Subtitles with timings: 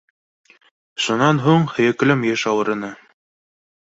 [1.07, 2.89] Шунан һуң һөйөклөм йыш ауырыны.